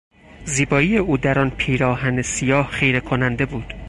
زیبایی 0.45 0.97
او 0.97 1.17
در 1.17 1.39
آن 1.39 1.49
پیراهن 1.49 2.21
سیاه 2.21 2.67
خیرهکننده 2.67 3.45
بود. 3.45 3.73